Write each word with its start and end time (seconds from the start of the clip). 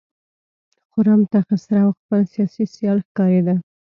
خرم 0.89 1.21
ته 1.31 1.39
خسرو 1.47 1.89
خپل 1.99 2.21
سیاسي 2.33 2.63
سیال 2.73 2.99
ښکارېده. 3.07 3.55